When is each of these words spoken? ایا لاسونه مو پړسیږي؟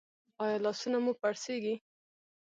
ایا 0.43 0.57
لاسونه 0.65 0.97
مو 1.03 1.11
پړسیږي؟ 1.21 1.75